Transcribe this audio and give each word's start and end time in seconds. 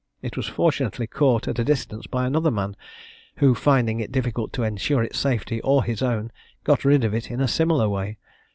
It 0.23 0.35
was 0.35 0.47
fortunately 0.47 1.05
caught 1.05 1.47
at 1.47 1.59
a 1.59 1.63
distance 1.63 2.07
by 2.07 2.25
another 2.25 2.49
man, 2.49 2.75
who, 3.35 3.53
finding 3.53 3.99
it 3.99 4.11
difficult 4.11 4.51
to 4.53 4.63
ensure 4.63 5.03
its 5.03 5.19
safety 5.19 5.61
or 5.61 5.83
his 5.83 6.01
own, 6.01 6.31
got 6.63 6.83
rid 6.83 7.03
of 7.03 7.13
it 7.13 7.29
in 7.29 7.39
a 7.39 7.47
similar 7.47 7.87
way. 7.87 8.17